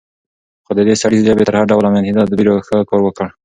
[0.65, 3.27] خو د دې سړي ژبې تر هر ډول امنيتي تدابيرو ښه کار وکړ.